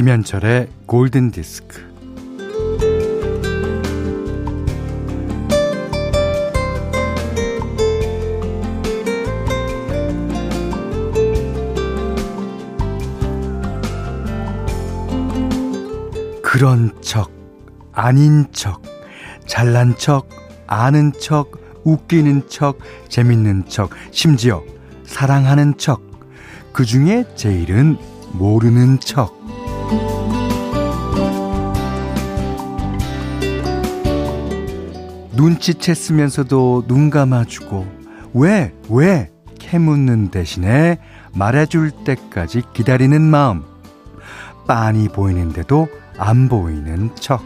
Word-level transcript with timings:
김현철의 0.00 0.68
골든 0.86 1.30
디스크. 1.30 1.78
그런 16.42 16.92
척, 17.02 17.30
아닌 17.92 18.46
척, 18.52 18.80
잘난 19.46 19.94
척, 19.98 20.30
아는 20.66 21.12
척, 21.20 21.60
웃기는 21.84 22.48
척, 22.48 22.78
재밌는 23.10 23.68
척, 23.68 23.90
심지어 24.12 24.62
사랑하는 25.04 25.76
척. 25.76 26.00
그 26.72 26.86
중에 26.86 27.26
제일은 27.36 27.98
모르는 28.32 28.98
척. 29.00 29.39
눈치챘으면서도 35.34 36.86
눈 36.86 37.10
감아주고, 37.10 37.86
왜, 38.34 38.74
왜? 38.88 39.30
캐묻는 39.58 40.30
대신에 40.30 40.98
말해줄 41.32 41.92
때까지 42.04 42.62
기다리는 42.72 43.20
마음. 43.20 43.62
빤히 44.66 45.08
보이는데도 45.08 45.88
안 46.18 46.48
보이는 46.48 47.10
척. 47.14 47.42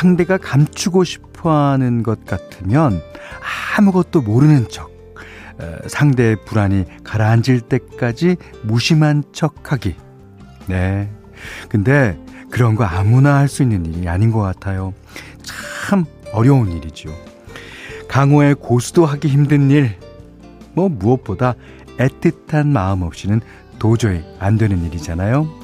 상대가 0.00 0.38
감추고 0.38 1.04
싶어 1.04 1.50
하는 1.52 2.02
것 2.02 2.24
같으면 2.24 3.02
아무것도 3.76 4.22
모르는 4.22 4.66
척, 4.70 4.90
상대의 5.88 6.36
불안이 6.46 6.86
가라앉을 7.04 7.60
때까지 7.60 8.36
무심한 8.62 9.22
척 9.32 9.72
하기. 9.72 9.94
네. 10.68 11.10
근데 11.68 12.18
그런 12.50 12.76
거 12.76 12.84
아무나 12.84 13.36
할 13.36 13.46
수 13.46 13.62
있는 13.62 13.84
일이 13.84 14.08
아닌 14.08 14.32
것 14.32 14.40
같아요. 14.40 14.94
참 15.42 16.06
어려운 16.32 16.72
일이죠. 16.72 17.14
강호의 18.08 18.54
고수도 18.54 19.04
하기 19.04 19.28
힘든 19.28 19.70
일. 19.70 19.98
뭐 20.72 20.88
무엇보다 20.88 21.56
애틋한 21.98 22.68
마음 22.68 23.02
없이는 23.02 23.42
도저히 23.78 24.24
안 24.38 24.56
되는 24.56 24.82
일이잖아요. 24.82 25.59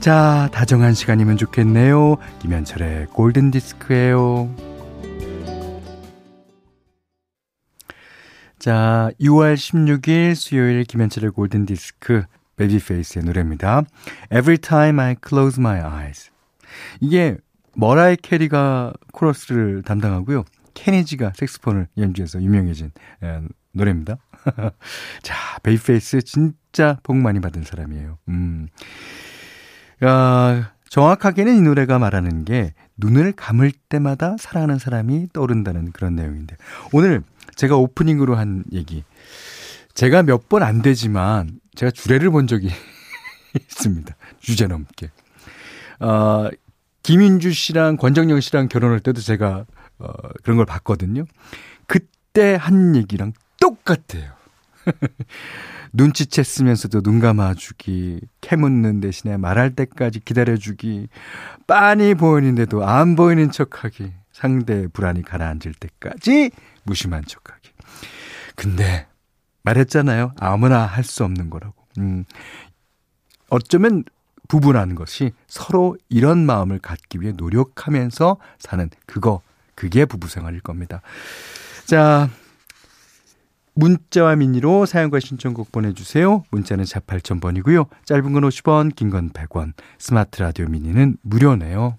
자, 0.00 0.48
다정한 0.52 0.94
시간이면 0.94 1.36
좋겠네요. 1.36 2.16
김현철의 2.40 3.06
골든 3.06 3.50
디스크예요. 3.50 4.54
자, 8.58 9.10
6월 9.20 9.54
16일 9.54 10.34
수요일 10.34 10.84
김현철의 10.84 11.30
골든 11.30 11.66
디스크 11.66 12.24
베이비페이스의 12.56 13.24
노래입니다. 13.24 13.82
Every 14.32 14.58
time 14.58 15.00
I 15.00 15.16
close 15.26 15.60
my 15.60 15.80
eyes. 15.80 16.30
이게 17.00 17.36
머라이 17.74 18.16
캐리가 18.16 18.92
코러스를 19.12 19.82
담당하고요. 19.82 20.44
케니지가 20.74 21.32
색스폰을 21.34 21.88
연주해서 21.98 22.40
유명해진 22.42 22.92
에, 23.22 23.40
노래입니다. 23.72 24.18
자, 25.22 25.58
베이페이스 25.62 26.22
진짜 26.22 26.98
복 27.02 27.16
많이 27.16 27.40
받은 27.40 27.64
사람이에요. 27.64 28.18
음. 28.28 28.68
야, 30.04 30.72
정확하게는 30.88 31.56
이 31.56 31.60
노래가 31.62 31.98
말하는 31.98 32.44
게 32.44 32.72
눈을 32.96 33.32
감을 33.32 33.72
때마다 33.88 34.36
사랑하는 34.38 34.78
사람이 34.78 35.28
떠오른다는 35.32 35.92
그런 35.92 36.14
내용인데 36.16 36.56
오늘 36.92 37.22
제가 37.54 37.76
오프닝으로 37.76 38.36
한 38.36 38.64
얘기 38.72 39.04
제가 39.94 40.22
몇 40.22 40.48
번 40.48 40.62
안 40.62 40.82
되지만 40.82 41.58
제가 41.74 41.90
주례를 41.90 42.30
본 42.30 42.46
적이 42.46 42.70
있습니다. 43.58 44.14
주제 44.40 44.66
넘게. 44.66 45.10
어, 46.00 46.48
김인주 47.02 47.52
씨랑 47.52 47.96
권정영 47.96 48.40
씨랑 48.40 48.68
결혼할 48.68 49.00
때도 49.00 49.20
제가 49.20 49.64
어, 49.98 50.12
그런 50.42 50.56
걸 50.58 50.66
봤거든요. 50.66 51.24
그때 51.86 52.54
한 52.54 52.94
얘기랑 52.96 53.32
똑같아요. 53.60 54.32
눈치챘으면서도 55.94 57.02
눈 57.02 57.20
감아주기, 57.20 58.20
캐묻는 58.40 59.00
대신에 59.00 59.36
말할 59.36 59.74
때까지 59.74 60.20
기다려주기, 60.20 61.08
빤히 61.66 62.14
보이는데도 62.14 62.84
안 62.86 63.16
보이는 63.16 63.50
척하기, 63.50 64.12
상대의 64.32 64.88
불안이 64.88 65.22
가라앉을 65.22 65.74
때까지 65.78 66.50
무심한 66.84 67.24
척하기. 67.24 67.70
근데 68.54 69.06
말했잖아요. 69.62 70.32
아무나 70.38 70.86
할 70.86 71.04
수 71.04 71.24
없는 71.24 71.50
거라고. 71.50 71.74
음, 71.98 72.24
어쩌면 73.50 74.04
부부라는 74.48 74.94
것이 74.94 75.32
서로 75.48 75.96
이런 76.08 76.46
마음을 76.46 76.78
갖기 76.78 77.20
위해 77.20 77.32
노력하면서 77.36 78.36
사는 78.58 78.90
그거, 79.06 79.40
그게 79.74 80.04
부부 80.04 80.28
생활일 80.28 80.60
겁니다. 80.60 81.02
자, 81.84 82.28
문자와 83.76 84.36
미니로 84.36 84.86
사연과 84.86 85.20
신청곡 85.20 85.70
보내주세요. 85.70 86.42
문자는 86.50 86.84
4 86.86 87.00
8000번이고요. 87.00 87.88
짧은 88.06 88.32
건 88.32 88.42
50원, 88.42 88.94
긴 88.94 89.10
건 89.10 89.30
100원. 89.30 89.72
스마트 89.98 90.42
라디오 90.42 90.66
미니는 90.66 91.18
무료네요. 91.22 91.98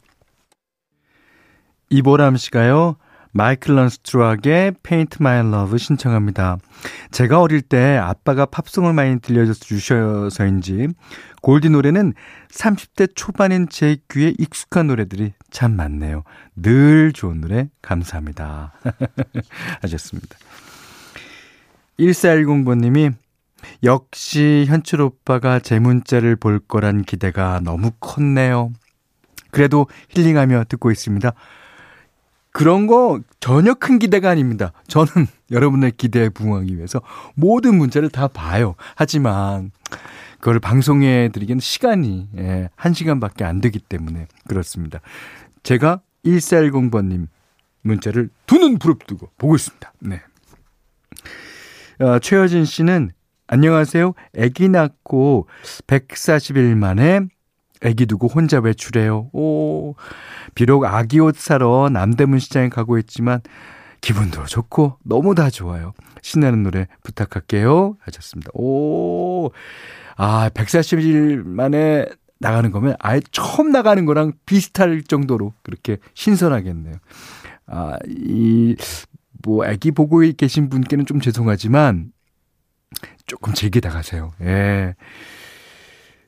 이보람 1.89 2.35
씨가요. 2.35 2.97
마이클 3.31 3.75
런스트락의 3.75 4.73
Paint 4.81 5.17
My 5.21 5.39
Love 5.47 5.77
신청합니다. 5.77 6.57
제가 7.11 7.39
어릴 7.39 7.61
때 7.61 7.95
아빠가 7.97 8.45
팝송을 8.47 8.93
많이 8.93 9.19
들려주셔서인지 9.19 10.87
골디 11.43 11.69
노래는 11.69 12.13
30대 12.49 13.11
초반인 13.13 13.69
제 13.69 13.97
귀에 14.11 14.33
익숙한 14.39 14.87
노래들이 14.87 15.33
참 15.51 15.75
많네요. 15.75 16.23
늘 16.55 17.13
좋은 17.13 17.39
노래 17.39 17.69
감사합니다. 17.83 18.73
하셨습니다. 19.83 20.35
1410번님이 21.99 23.13
역시 23.83 24.65
현철 24.67 25.01
오빠가 25.01 25.59
제 25.59 25.79
문자를 25.79 26.35
볼 26.35 26.59
거란 26.59 27.03
기대가 27.03 27.59
너무 27.63 27.91
컸네요. 27.99 28.71
그래도 29.51 29.87
힐링하며 30.09 30.65
듣고 30.69 30.91
있습니다. 30.91 31.31
그런 32.51 32.87
거 32.87 33.19
전혀 33.39 33.73
큰 33.73 33.99
기대가 33.99 34.29
아닙니다. 34.29 34.73
저는 34.87 35.27
여러분의 35.51 35.91
기대에 35.97 36.29
부응하기 36.29 36.75
위해서 36.75 37.01
모든 37.35 37.77
문자를 37.77 38.09
다 38.09 38.27
봐요. 38.27 38.75
하지만 38.95 39.71
그걸 40.39 40.59
방송해 40.59 41.29
드리기는 41.33 41.59
시간이 41.59 42.29
예, 42.37 42.69
1시간밖에 42.77 43.43
안 43.43 43.61
되기 43.61 43.79
때문에 43.79 44.27
그렇습니다. 44.47 44.99
제가 45.63 46.01
1410번님 46.25 47.27
문자를 47.81 48.29
두 48.45 48.57
눈 48.59 48.79
부릅뜨고 48.79 49.29
보고 49.37 49.55
있습니다. 49.55 49.93
네. 49.99 50.21
어, 51.99 52.19
최여진 52.19 52.65
씨는 52.65 53.09
안녕하세요. 53.47 54.13
아기 54.37 54.69
낳고 54.69 55.47
140일 55.87 56.75
만에 56.75 57.21
아기 57.83 58.05
두고 58.05 58.27
혼자 58.27 58.59
외출해요. 58.59 59.29
오, 59.33 59.95
비록 60.53 60.85
아기 60.85 61.19
옷 61.19 61.35
사러 61.37 61.89
남대문 61.89 62.37
시장에 62.39 62.69
가고 62.69 62.99
있지만 62.99 63.41
기분도 64.01 64.45
좋고 64.45 64.97
너무 65.03 65.33
다 65.33 65.49
좋아요. 65.49 65.93
신나는 66.21 66.61
노래 66.61 66.87
부탁할게요. 67.03 67.95
하셨습니다. 67.99 68.51
오, 68.53 69.49
아, 70.17 70.49
140일 70.53 71.43
만에 71.45 72.05
나가는 72.39 72.69
거면 72.69 72.95
아예 72.99 73.21
처음 73.31 73.71
나가는 73.71 74.05
거랑 74.05 74.33
비슷할 74.45 75.01
정도로 75.01 75.53
그렇게 75.63 75.97
신선하겠네요. 76.13 76.95
아, 77.65 77.97
이, 78.07 78.75
뭐, 79.47 79.65
아기 79.65 79.91
보고 79.91 80.19
계신 80.35 80.67
분께는 80.67 81.05
좀 81.05 81.21
죄송하지만, 81.21 82.11
조금 83.27 83.53
즐기다 83.53 83.89
가세요. 83.89 84.33
예. 84.41 84.93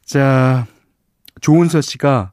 자, 0.05 0.65
조은서 1.41 1.81
씨가, 1.81 2.31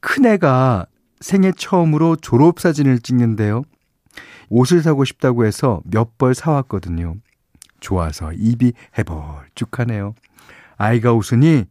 큰애가 0.00 0.84
생애 1.20 1.50
처음으로 1.56 2.16
졸업 2.16 2.60
사진을 2.60 2.98
찍는데요. 2.98 3.62
옷을 4.50 4.82
사고 4.82 5.06
싶다고 5.06 5.46
해서 5.46 5.80
몇 5.86 6.18
벌 6.18 6.34
사왔거든요. 6.34 7.14
좋아서 7.80 8.32
입이 8.34 8.74
해벌쭉하네요. 8.98 10.14
아이가 10.76 11.14
웃으니 11.14 11.64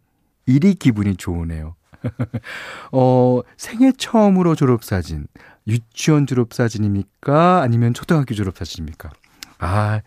이리 0.47 0.73
기분이 0.73 1.15
좋으네요. 1.15 1.75
어, 2.91 3.41
생애 3.57 3.91
처음으로 3.91 4.55
졸업사진. 4.55 5.27
유치원 5.67 6.25
졸업사진입니까? 6.25 7.61
아니면 7.61 7.93
초등학교 7.93 8.33
졸업사진입니까? 8.33 9.11
아, 9.59 10.01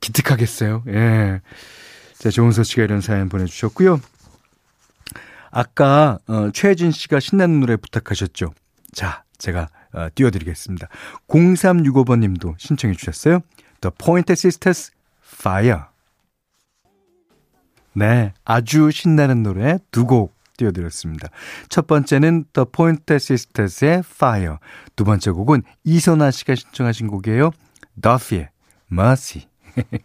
기특하겠어요. 0.00 0.84
예. 0.88 1.40
자, 2.18 2.30
조은서 2.30 2.62
씨가 2.62 2.82
이런 2.84 3.00
사연 3.00 3.28
보내주셨고요. 3.28 4.00
아까, 5.50 6.18
어, 6.26 6.50
최혜진 6.52 6.90
씨가 6.90 7.20
신나는 7.20 7.60
노래 7.60 7.76
부탁하셨죠. 7.76 8.52
자, 8.92 9.22
제가, 9.38 9.68
어, 9.92 10.08
띄워드리겠습니다. 10.14 10.88
0365번 11.28 12.18
님도 12.20 12.56
신청해 12.58 12.94
주셨어요. 12.96 13.40
The 13.80 13.92
Pointer 13.96 14.32
Sisters 14.32 14.90
Fire. 15.24 15.82
네, 17.94 18.34
아주 18.44 18.90
신나는 18.90 19.42
노래 19.42 19.78
두 19.92 20.06
곡 20.06 20.33
띄워드렸습니다. 20.56 21.28
첫 21.68 21.86
번째는 21.86 22.44
The 22.52 22.66
Pointer 22.70 23.16
Sisters의 23.16 24.02
Fire. 24.04 24.56
두 24.96 25.04
번째 25.04 25.30
곡은 25.30 25.62
이선아 25.84 26.30
씨가 26.30 26.54
신청하신 26.54 27.08
곡이에요. 27.08 27.50
Duffy의 28.00 28.48
Mercy. 28.92 29.46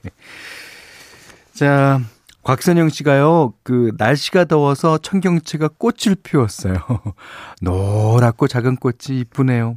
자, 1.54 2.02
곽선영 2.44 2.90
씨가요, 2.90 3.54
그, 3.64 3.92
날씨가 3.98 4.46
더워서 4.46 4.98
청경채가 4.98 5.70
꽃을 5.78 6.16
피웠어요. 6.24 6.78
노랗고 7.62 8.48
작은 8.48 8.78
꽃이 8.78 9.20
이쁘네요. 9.20 9.76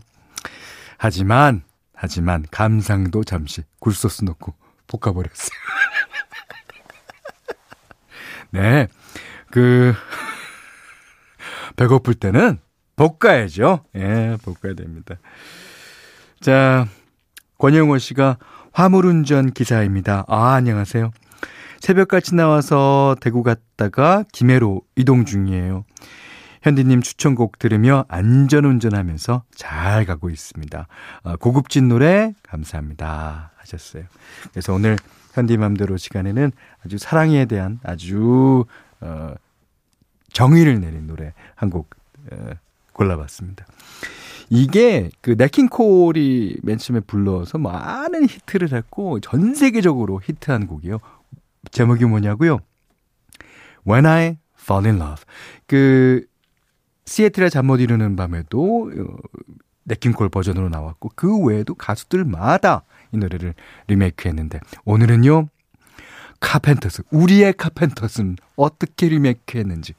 하지만, 0.96 1.64
하지만, 1.94 2.46
감상도 2.50 3.24
잠시 3.24 3.62
굴소스 3.80 4.24
넣고 4.24 4.54
볶아버렸어요. 4.86 5.50
네. 8.52 8.86
그, 9.50 9.94
배고플 11.76 12.14
때는 12.14 12.58
볶아야죠. 12.96 13.84
예, 13.96 14.36
볶아야 14.42 14.74
됩니다. 14.74 15.16
자, 16.40 16.86
권영호 17.58 17.98
씨가 17.98 18.38
화물운전 18.72 19.52
기사입니다. 19.52 20.24
아, 20.28 20.54
안녕하세요. 20.54 21.10
새벽같이 21.80 22.34
나와서 22.34 23.16
대구 23.20 23.42
갔다가 23.42 24.24
김해로 24.32 24.82
이동 24.96 25.24
중이에요. 25.24 25.84
현디님 26.62 27.02
추천곡 27.02 27.58
들으며 27.58 28.04
안전운전하면서 28.08 29.42
잘 29.54 30.04
가고 30.04 30.30
있습니다. 30.30 30.86
아, 31.24 31.36
고급진 31.36 31.88
노래 31.88 32.34
감사합니다. 32.44 33.52
하셨어요. 33.56 34.04
그래서 34.52 34.72
오늘 34.72 34.96
현디 35.34 35.56
맘대로 35.56 35.96
시간에는 35.96 36.52
아주 36.84 36.98
사랑에 36.98 37.46
대한 37.46 37.80
아주 37.82 38.64
어, 39.00 39.34
정의를 40.32 40.80
내린 40.80 41.06
노래 41.06 41.32
한곡 41.54 41.90
어, 42.30 42.50
골라봤습니다. 42.92 43.66
이게 44.50 45.10
그 45.22 45.34
네킹콜이 45.38 46.58
맨 46.62 46.78
처음에 46.78 47.00
불러서 47.00 47.58
많은 47.58 48.24
히트를 48.28 48.72
했고 48.72 49.18
전 49.20 49.54
세계적으로 49.54 50.20
히트한 50.22 50.66
곡이에요. 50.66 50.98
제목이 51.70 52.04
뭐냐고요? 52.04 52.58
When 53.86 54.06
I 54.06 54.36
Fall 54.60 54.86
in 54.86 54.96
Love. 55.00 55.24
그 55.66 56.26
시애틀의 57.06 57.50
잠 57.50 57.66
못 57.66 57.80
이루는 57.80 58.14
밤에도 58.16 58.90
어, 58.94 59.38
네킹콜 59.84 60.28
버전으로 60.28 60.68
나왔고 60.68 61.10
그 61.16 61.38
외에도 61.38 61.74
가수들마다 61.74 62.84
이 63.12 63.16
노래를 63.16 63.54
리메이크했는데 63.88 64.60
오늘은요 64.84 65.48
카펜터스 66.42 67.04
우리의 67.10 67.54
카펜터스는 67.54 68.36
어떻게 68.56 69.08
리메이크했는지 69.08 69.94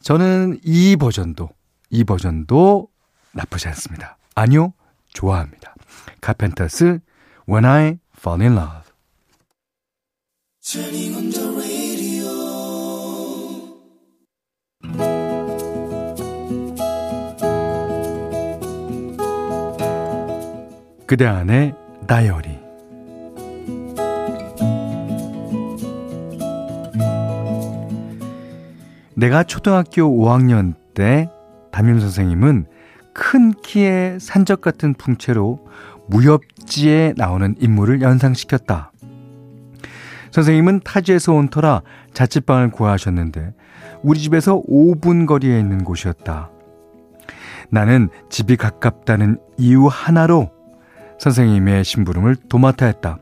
저는 0.00 0.60
이 0.62 0.96
버전도 0.96 1.50
이 1.90 2.04
버전도 2.04 2.88
나쁘지 3.32 3.68
않습니다. 3.68 4.16
아니요 4.36 4.72
좋아합니다. 5.12 5.74
카펜터스 6.20 7.00
When 7.48 7.64
I 7.66 7.98
Fall 8.16 8.40
in 8.40 8.56
Love 8.56 8.84
그대 21.06 21.26
안에 21.26 21.74
다이어리 22.06 22.53
내가 29.16 29.44
초등학교 29.44 30.02
5학년 30.02 30.74
때 30.94 31.28
담임 31.70 32.00
선생님은 32.00 32.66
큰 33.12 33.52
키에 33.62 34.18
산적 34.20 34.60
같은 34.60 34.94
풍채로 34.94 35.66
무협지에 36.08 37.14
나오는 37.16 37.54
인물을 37.58 38.02
연상시켰다. 38.02 38.92
선생님은 40.32 40.80
타지에서 40.80 41.32
온 41.32 41.48
터라 41.48 41.82
자취방을 42.12 42.72
구하셨는데 42.72 43.54
우리 44.02 44.18
집에서 44.18 44.60
5분 44.68 45.26
거리에 45.26 45.58
있는 45.58 45.84
곳이었다. 45.84 46.50
나는 47.70 48.08
집이 48.30 48.56
가깝다는 48.56 49.38
이유 49.58 49.86
하나로 49.86 50.50
선생님의 51.20 51.84
심부름을 51.84 52.36
도맡아 52.48 52.86
했다. 52.86 53.18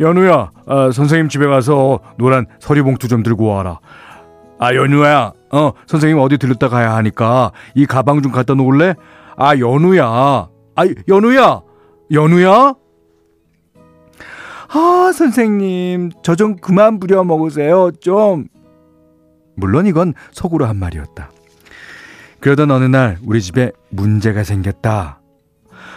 연우야, 0.00 0.50
어, 0.66 0.92
선생님 0.92 1.28
집에 1.28 1.46
가서 1.46 1.98
노란 2.18 2.46
서리봉투 2.60 3.08
좀 3.08 3.22
들고 3.22 3.46
와라. 3.46 3.80
아, 4.60 4.74
연우야, 4.74 5.32
어, 5.52 5.72
선생님 5.86 6.18
어디 6.18 6.36
들렀다 6.36 6.68
가야 6.68 6.94
하니까 6.96 7.52
이 7.74 7.86
가방 7.86 8.22
좀 8.22 8.32
갖다 8.32 8.54
놓을래? 8.54 8.94
아, 9.36 9.56
연우야. 9.56 10.04
아, 10.06 10.48
연우야! 11.08 11.60
연우야? 12.10 12.74
아, 14.70 15.12
선생님, 15.14 16.10
저 16.22 16.34
좀 16.34 16.56
그만 16.56 16.98
부려 16.98 17.22
먹으세요, 17.24 17.90
좀. 18.00 18.48
물론 19.56 19.86
이건 19.86 20.14
속으로 20.32 20.66
한 20.66 20.76
말이었다. 20.76 21.30
그러던 22.40 22.70
어느 22.70 22.84
날 22.84 23.18
우리 23.24 23.40
집에 23.40 23.72
문제가 23.90 24.44
생겼다. 24.44 25.20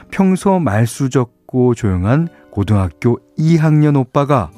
평소 0.09 0.59
말수 0.59 1.09
적고 1.09 1.75
조용한 1.75 2.27
고등학교 2.51 3.19
2학년 3.37 3.97
오빠가 3.99 4.49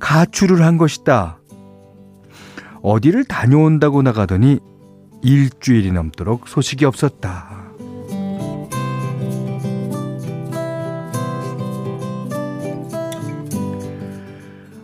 가출을 0.00 0.62
한 0.64 0.76
것이다. 0.78 1.37
어디를 2.82 3.24
다녀온다고 3.24 4.02
나가더니 4.02 4.60
일주일이 5.22 5.92
넘도록 5.92 6.48
소식이 6.48 6.84
없었다. 6.84 7.58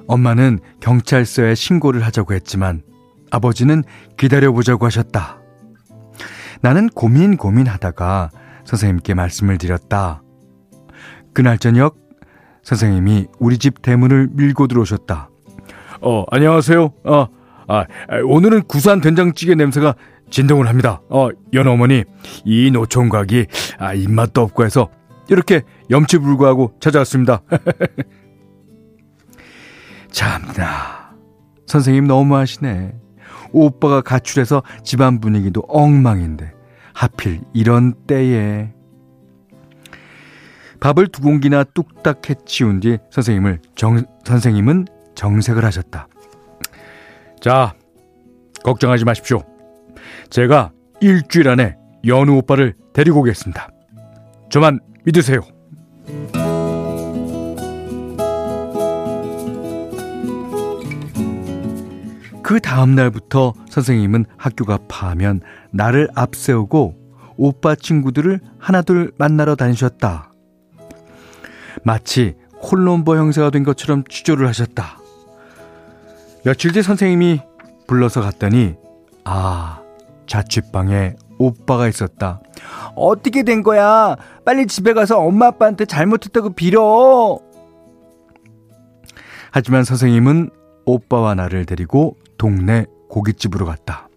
엄마는 0.06 0.60
경찰서에 0.80 1.54
신고를 1.54 2.04
하자고 2.04 2.34
했지만 2.34 2.82
아버지는 3.30 3.82
기다려보자고 4.16 4.86
하셨다. 4.86 5.40
나는 6.60 6.88
고민 6.88 7.36
고민하다가 7.36 8.30
선생님께 8.64 9.14
말씀을 9.14 9.58
드렸다. 9.58 10.22
그날 11.32 11.58
저녁 11.58 11.96
선생님이 12.62 13.26
우리 13.38 13.58
집 13.58 13.82
대문을 13.82 14.30
밀고 14.32 14.68
들어오셨다. 14.68 15.30
어, 16.00 16.24
안녕하세요. 16.30 16.92
어, 17.04 17.26
아, 17.68 17.86
오늘은 18.24 18.62
구수한 18.62 19.00
된장찌개 19.00 19.54
냄새가 19.54 19.94
진동을 20.30 20.68
합니다. 20.68 21.00
어, 21.08 21.28
연어머니, 21.52 22.04
이 22.44 22.70
노총각이, 22.70 23.46
아, 23.78 23.94
입맛도 23.94 24.42
없고 24.42 24.64
해서 24.64 24.88
이렇게 25.28 25.62
염치불구하고 25.90 26.74
찾아왔습니다. 26.80 27.42
참나. 30.10 31.14
선생님 31.66 32.06
너무하시네. 32.06 32.94
오빠가 33.52 34.00
가출해서 34.00 34.62
집안 34.82 35.20
분위기도 35.20 35.62
엉망인데 35.68 36.52
하필 36.92 37.40
이런 37.52 37.94
때에 38.06 38.72
밥을 40.80 41.08
두 41.08 41.22
공기나 41.22 41.64
뚝딱 41.64 42.28
해치운 42.28 42.80
뒤 42.80 42.98
선생님을 43.10 43.60
정, 43.74 44.04
선생님은 44.24 44.86
정색을 45.14 45.64
하셨다. 45.64 46.08
자, 47.44 47.74
걱정하지 48.62 49.04
마십시오. 49.04 49.42
제가 50.30 50.72
일주일 51.02 51.50
안에 51.50 51.76
연우 52.06 52.38
오빠를 52.38 52.74
데리고 52.94 53.20
오겠습니다. 53.20 53.68
저만 54.48 54.80
믿으세요. 55.04 55.42
그 62.42 62.60
다음 62.62 62.94
날부터 62.94 63.52
선생님은 63.68 64.24
학교가 64.38 64.78
파면 64.88 65.42
나를 65.70 66.08
앞세우고 66.14 66.94
오빠 67.36 67.74
친구들을 67.74 68.40
하나둘 68.58 69.12
만나러 69.18 69.54
다니셨다. 69.54 70.32
마치 71.82 72.36
콜롬보 72.62 73.16
형사가 73.16 73.50
된 73.50 73.64
것처럼 73.64 74.02
취조를 74.04 74.48
하셨다. 74.48 75.03
며칠 76.44 76.72
뒤 76.72 76.82
선생님이 76.82 77.40
불러서 77.86 78.20
갔더니 78.20 78.74
아 79.24 79.80
자취방에 80.26 81.14
오빠가 81.38 81.88
있었다. 81.88 82.40
어떻게 82.94 83.42
된 83.42 83.62
거야? 83.62 84.16
빨리 84.44 84.66
집에 84.66 84.92
가서 84.92 85.18
엄마 85.18 85.46
아빠한테 85.46 85.84
잘못했다고 85.86 86.50
빌어. 86.54 87.38
하지만 89.50 89.84
선생님은 89.84 90.50
오빠와 90.84 91.34
나를 91.34 91.64
데리고 91.64 92.16
동네 92.36 92.86
고깃집으로 93.08 93.64
갔다. 93.66 94.08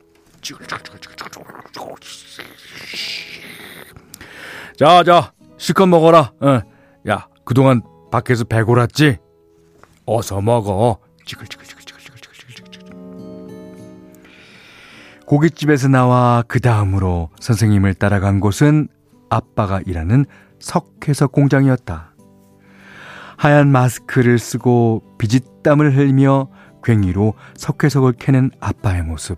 자, 4.77 5.03
자, 5.03 5.31
실컷 5.57 5.87
먹어라. 5.87 6.33
어. 6.41 6.61
야, 7.07 7.27
그동안 7.45 7.81
밖에서 8.11 8.43
배골았지? 8.43 9.17
어서 10.05 10.41
먹어. 10.41 10.99
찌글찌글찌글찌글찌글찌글찌글. 11.25 11.76
고깃집에서 15.27 15.89
나와 15.89 16.41
그 16.47 16.61
다음으로 16.61 17.29
선생님을 17.41 17.95
따라간 17.95 18.39
곳은 18.39 18.87
아빠가 19.29 19.81
일하는 19.85 20.23
석회석 20.59 21.33
공장이었다. 21.33 22.13
하얀 23.35 23.67
마스크를 23.67 24.39
쓰고 24.39 25.03
비짓땀을 25.17 25.97
흘리며 25.97 26.47
괭이로 26.81 27.33
석회석을 27.55 28.13
캐는 28.13 28.51
아빠의 28.61 29.03
모습. 29.03 29.37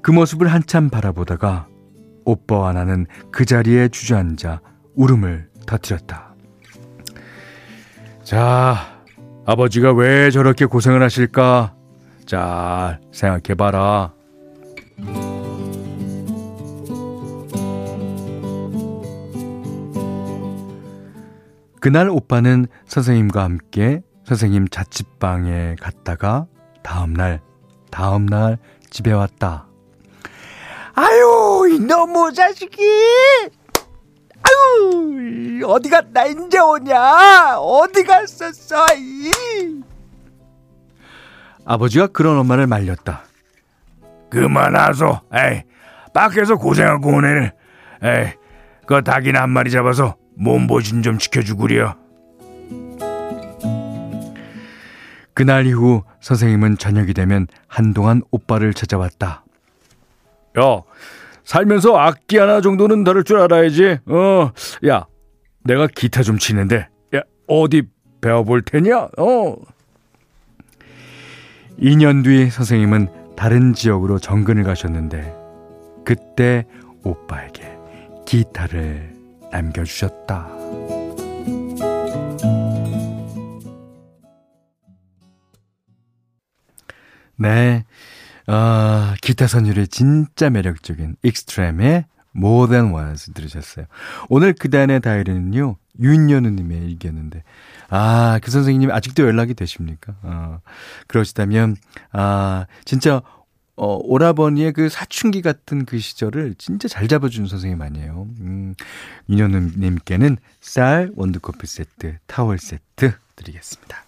그 0.00 0.10
모습을 0.10 0.48
한참 0.48 0.88
바라보다가 0.88 1.68
오빠와 2.24 2.72
나는 2.72 3.06
그 3.30 3.44
자리에 3.44 3.88
주저앉아 3.88 4.62
울음을 4.94 5.50
터뜨렸다. 5.66 6.34
자, 8.22 9.02
아버지가 9.44 9.92
왜 9.92 10.30
저렇게 10.30 10.64
고생을 10.64 11.02
하실까? 11.02 11.74
잘 12.26 13.00
생각해봐라. 13.12 14.12
그날 21.80 22.08
오빠는 22.08 22.66
선생님과 22.86 23.42
함께 23.44 24.00
선생님 24.26 24.68
자취방에 24.68 25.76
갔다가 25.80 26.46
다음날, 26.82 27.42
다음날 27.90 28.58
집에 28.88 29.12
왔다. 29.12 29.66
아유, 30.94 31.68
이놈의 31.70 32.32
자식이! 32.34 32.82
아유, 34.42 35.60
어디 35.66 35.90
갔나, 35.90 36.24
이제 36.24 36.58
오냐? 36.58 37.58
어디 37.58 38.04
갔었어, 38.04 38.86
이? 38.96 39.30
아버지가 41.64 42.08
그런 42.08 42.38
엄마를 42.38 42.66
말렸다. 42.66 43.24
그만하소, 44.30 45.20
에이, 45.32 45.62
밖에서 46.12 46.56
고생하고 46.56 47.08
오네. 47.16 47.52
에이, 48.02 48.32
그 48.86 49.02
닭이나 49.02 49.42
한 49.42 49.50
마리 49.50 49.70
잡아서 49.70 50.16
몸보신 50.36 51.02
좀 51.02 51.18
지켜주구려. 51.18 51.96
그날 55.32 55.66
이후 55.66 56.04
선생님은 56.20 56.78
저녁이 56.78 57.12
되면 57.12 57.48
한동안 57.66 58.22
오빠를 58.30 58.72
찾아왔다. 58.72 59.44
야, 60.58 60.82
살면서 61.44 61.96
악기 61.96 62.38
하나 62.38 62.60
정도는 62.60 63.02
다룰 63.04 63.24
줄 63.24 63.40
알아야지. 63.40 63.98
어, 64.06 64.50
야, 64.86 65.06
내가 65.64 65.88
기타 65.88 66.22
좀 66.22 66.38
치는데, 66.38 66.88
야, 67.16 67.22
어디 67.48 67.82
배워볼 68.20 68.62
테냐? 68.62 69.08
어. 69.18 69.56
2년 71.78 72.24
뒤 72.24 72.50
선생님은 72.50 73.34
다른 73.36 73.74
지역으로 73.74 74.18
정근을 74.18 74.64
가셨는데, 74.64 75.34
그때 76.04 76.66
오빠에게 77.02 77.76
기타를 78.26 79.14
남겨주셨다. 79.50 80.48
네. 87.36 87.84
아, 88.46 89.14
기타 89.20 89.46
선율이 89.46 89.88
진짜 89.88 90.50
매력적인 90.50 91.16
익스트램의 91.22 92.04
More 92.36 92.70
Than 92.70 92.92
Once 92.92 93.32
들으셨어요. 93.32 93.86
오늘 94.28 94.52
그단의 94.52 95.00
다이어리는요, 95.00 95.76
윤연우님의 96.00 96.78
일기였는데, 96.78 97.42
아, 97.90 98.38
그 98.42 98.50
선생님 98.50 98.90
아직도 98.90 99.22
연락이 99.22 99.54
되십니까? 99.54 100.14
어, 100.22 100.60
그러시다면, 101.06 101.76
아, 102.12 102.66
진짜, 102.84 103.22
어, 103.76 103.98
오라버니의 104.02 104.72
그 104.72 104.88
사춘기 104.88 105.42
같은 105.42 105.84
그 105.84 105.98
시절을 105.98 106.54
진짜 106.58 106.86
잘 106.86 107.08
잡아주는 107.08 107.48
선생님 107.48 107.82
아니에요. 107.82 108.28
음, 108.40 108.74
윤연우님께는 109.28 110.36
쌀, 110.60 111.10
원두커피 111.16 111.66
세트, 111.66 112.18
타월 112.26 112.58
세트 112.58 113.12
드리겠습니다. 113.34 114.03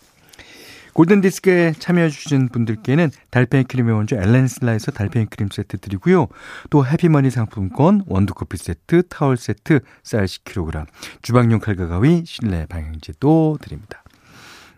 골든디스크에 0.97 1.73
참여해주신 1.73 2.49
분들께는 2.49 3.11
달팽이 3.31 3.65
크림의 3.65 3.95
원조 3.95 4.17
엘렌슬라에서 4.17 4.93
달팽이 4.93 5.27
크림 5.27 5.51
세트 5.53 5.77
드리고요. 5.77 6.29
또 6.71 6.87
해피머니 6.87 7.29
상품권, 7.29 8.03
원두커피 8.07 8.57
세트, 8.57 9.03
타월 9.09 9.37
세트, 9.37 9.81
쌀 10.03 10.25
10kg, 10.25 10.87
주방용 11.21 11.61
칼과 11.61 11.87
가위, 11.87 12.23
실내 12.25 12.65
방향제도 12.65 13.59
드립니다. 13.61 14.03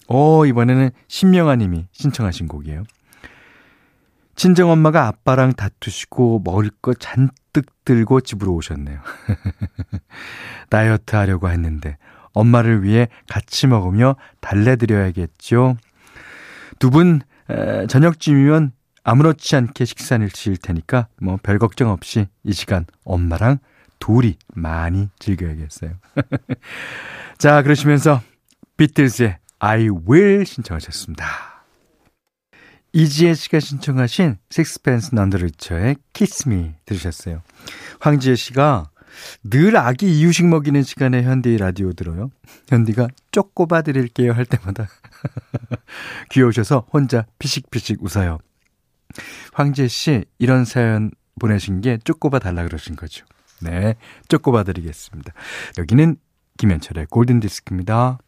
어, 0.08 0.44
이번에는 0.44 0.90
신명아 1.06 1.54
님이 1.54 1.86
신청하신 1.92 2.48
곡이에요. 2.48 2.82
친정엄마가 4.34 5.06
아빠랑 5.06 5.52
다투시고 5.52 6.42
먹을 6.44 6.70
거 6.82 6.94
잔뜩 6.94 7.66
들고 7.84 8.22
집으로 8.22 8.54
오셨네요. 8.54 8.98
다이어트 10.68 11.14
하려고 11.14 11.48
했는데 11.48 11.96
엄마를 12.32 12.82
위해 12.82 13.08
같이 13.28 13.68
먹으며 13.68 14.16
달래드려야겠죠. 14.40 15.76
두 16.78 16.90
분 16.90 17.20
저녁쯤이면 17.88 18.72
아무렇지 19.04 19.56
않게 19.56 19.84
식사를 19.84 20.28
지을 20.30 20.56
테니까 20.58 21.08
뭐 21.20 21.38
별 21.42 21.58
걱정 21.58 21.90
없이 21.90 22.26
이 22.44 22.52
시간 22.52 22.84
엄마랑 23.04 23.58
둘이 23.98 24.36
많이 24.54 25.08
즐겨야겠어요. 25.18 25.92
자, 27.38 27.62
그러시면서 27.62 28.20
비틀즈의 28.76 29.38
I 29.60 29.88
Will 29.88 30.44
신청하셨습니다. 30.46 31.26
이지혜 32.92 33.34
씨가 33.34 33.60
신청하신 33.60 34.36
식스펜스 34.50 35.14
넌더리처의 35.14 35.96
Kiss 36.12 36.48
Me 36.48 36.74
들으셨어요. 36.84 37.42
황지혜 38.00 38.34
씨가 38.34 38.90
늘 39.44 39.76
아기 39.76 40.18
이유식 40.18 40.46
먹이는 40.46 40.82
시간에 40.82 41.22
현디 41.22 41.56
라디오 41.58 41.92
들어요. 41.92 42.30
현디가 42.68 43.08
쪼꼬바 43.32 43.82
드릴게요 43.82 44.32
할 44.32 44.44
때마다 44.44 44.88
귀여우셔서 46.30 46.86
혼자 46.92 47.26
피식피식 47.38 48.02
웃어요. 48.02 48.38
황재 49.52 49.88
씨 49.88 50.24
이런 50.38 50.64
사연 50.64 51.10
보내신 51.40 51.80
게 51.80 51.98
쪼꼬바 52.04 52.38
달라 52.38 52.64
그러신 52.64 52.96
거죠. 52.96 53.24
네, 53.60 53.96
쪼꼬바 54.28 54.64
드리겠습니다. 54.64 55.32
여기는 55.78 56.16
김현철의 56.58 57.06
골든 57.10 57.40
디스크입니다. 57.40 58.18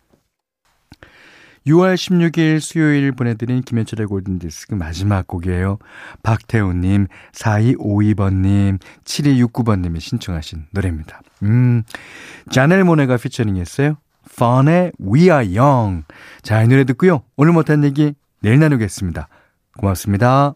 6월 1.67 1.95
16일 1.95 2.61
수요일 2.61 3.13
보내드린 3.13 3.63
김현철의 3.63 4.07
골든디스크 4.07 4.75
마지막 4.75 5.27
곡이에요. 5.27 5.79
박태우님, 6.23 7.07
4252번님, 7.33 8.79
7269번님이 9.05 10.01
신청하신 10.01 10.67
노래입니다. 10.71 11.21
음, 11.43 11.83
자넬 12.51 12.85
모네가 12.85 13.17
피처링 13.17 13.57
했어요. 13.57 13.97
펀의 14.37 14.93
We 15.01 15.23
Are 15.31 15.59
Young. 15.59 16.05
자, 16.43 16.63
이 16.63 16.69
노래 16.69 16.85
듣고요. 16.85 17.23
오늘 17.37 17.53
못한 17.53 17.85
얘기 17.85 18.15
내일 18.41 18.59
나누겠습니다. 18.59 19.29
고맙습니다. 19.77 20.55